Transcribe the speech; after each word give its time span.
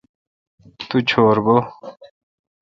تو 0.87 0.97
چور 1.09 1.35
بھو۔ 1.45 1.57